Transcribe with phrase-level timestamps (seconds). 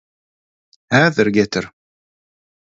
[0.95, 1.67] Häzir getir.